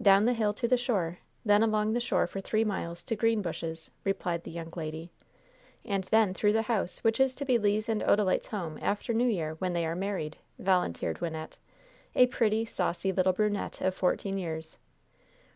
[0.00, 3.90] "Down the hill to the shore then along the shore for three miles to Greenbushes,"
[4.04, 5.10] replied the young lady.
[5.84, 9.26] "And then through the house, which is to be Le's and Odalite's home after New
[9.26, 11.56] Year, when they are married," volunteered Wynnette,
[12.14, 14.78] a pretty, saucy little brunette of fourteen years.